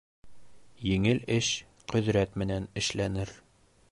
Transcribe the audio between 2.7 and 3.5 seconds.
эшләнер.